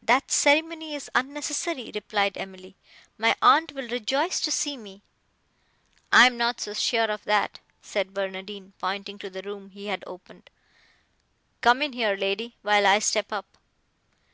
[0.00, 2.76] "That ceremony is unnecessary," replied Emily,
[3.18, 5.02] "my aunt will rejoice to see me."
[6.10, 10.02] "I am not so sure of that," said Barnardine, pointing to the room he had
[10.06, 10.48] opened:
[11.60, 13.58] "Come in here, lady, while I step up."